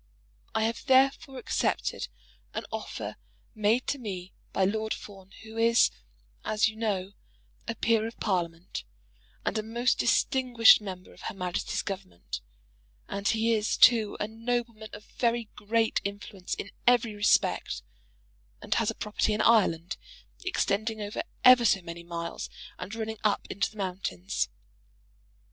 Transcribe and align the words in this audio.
I 0.55 0.63
have 0.63 0.83
therefore 0.87 1.37
accepted 1.37 2.07
an 2.55 2.65
offer 2.71 3.17
made 3.53 3.85
to 3.85 3.99
me 3.99 4.33
by 4.51 4.65
Lord 4.65 4.95
Fawn, 4.95 5.29
who 5.43 5.59
is, 5.59 5.91
as 6.43 6.67
you 6.67 6.75
know, 6.75 7.11
a 7.67 7.75
peer 7.75 8.07
of 8.07 8.19
Parliament, 8.19 8.83
and 9.45 9.59
a 9.59 9.61
most 9.61 9.99
distinguished 9.99 10.81
member 10.81 11.13
of 11.13 11.21
Her 11.21 11.35
Majesty's 11.35 11.83
Government; 11.83 12.41
and 13.07 13.27
he 13.27 13.53
is, 13.53 13.77
too, 13.77 14.17
a 14.19 14.27
nobleman 14.27 14.89
of 14.93 15.05
very 15.05 15.49
great 15.55 16.01
influence 16.03 16.55
in 16.55 16.71
every 16.87 17.13
respect, 17.13 17.83
and 18.59 18.73
has 18.73 18.89
a 18.89 18.95
property 18.95 19.35
in 19.35 19.41
Ireland, 19.41 19.97
extending 20.43 20.99
over 20.99 21.21
ever 21.45 21.63
so 21.63 21.83
many 21.83 22.01
miles, 22.01 22.49
and 22.79 22.95
running 22.95 23.19
up 23.23 23.45
into 23.51 23.69
the 23.69 23.77
mountains. 23.77 24.49